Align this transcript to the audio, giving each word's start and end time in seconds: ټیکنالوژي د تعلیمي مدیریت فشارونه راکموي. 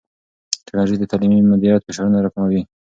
ټیکنالوژي 0.65 0.97
د 0.99 1.05
تعلیمي 1.11 1.39
مدیریت 1.51 1.81
فشارونه 1.85 2.17
راکموي. 2.25 2.61